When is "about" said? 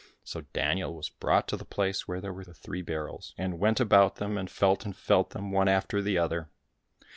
3.79-4.15